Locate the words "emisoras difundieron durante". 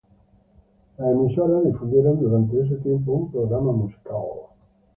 1.11-2.59